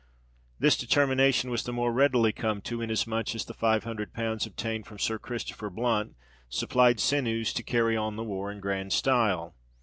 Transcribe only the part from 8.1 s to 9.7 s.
the war in grand style.